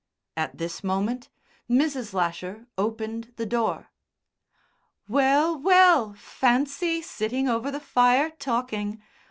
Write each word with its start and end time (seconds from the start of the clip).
At 0.35 0.57
this 0.57 0.83
moment 0.83 1.29
Mrs. 1.69 2.11
Lasher 2.11 2.65
opened 2.75 3.33
the 3.35 3.45
door. 3.45 3.91
"Well, 5.07 5.55
well. 5.59 6.15
Fancy! 6.15 7.03
Sitting 7.03 7.47
over 7.47 7.69
the 7.69 7.79
fire 7.79 8.31
talking! 8.31 8.99